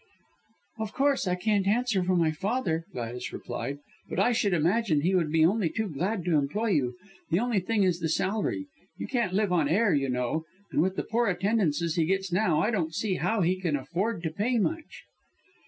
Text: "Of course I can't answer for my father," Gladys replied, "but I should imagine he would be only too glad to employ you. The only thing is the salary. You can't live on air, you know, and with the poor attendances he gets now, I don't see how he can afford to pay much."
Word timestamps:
"Of 0.79 0.93
course 0.93 1.27
I 1.27 1.35
can't 1.35 1.67
answer 1.67 2.03
for 2.03 2.15
my 2.15 2.31
father," 2.31 2.85
Gladys 2.91 3.31
replied, 3.31 3.77
"but 4.09 4.19
I 4.19 4.31
should 4.31 4.51
imagine 4.55 5.01
he 5.01 5.13
would 5.13 5.31
be 5.31 5.45
only 5.45 5.69
too 5.69 5.87
glad 5.89 6.25
to 6.25 6.39
employ 6.39 6.69
you. 6.69 6.95
The 7.29 7.37
only 7.39 7.59
thing 7.59 7.83
is 7.83 7.99
the 7.99 8.09
salary. 8.09 8.65
You 8.97 9.05
can't 9.05 9.33
live 9.33 9.51
on 9.51 9.69
air, 9.69 9.93
you 9.93 10.09
know, 10.09 10.45
and 10.71 10.81
with 10.81 10.95
the 10.95 11.03
poor 11.03 11.27
attendances 11.27 11.97
he 11.97 12.05
gets 12.07 12.31
now, 12.33 12.59
I 12.61 12.71
don't 12.71 12.95
see 12.95 13.17
how 13.17 13.41
he 13.41 13.59
can 13.61 13.75
afford 13.75 14.23
to 14.23 14.31
pay 14.31 14.57
much." 14.57 15.03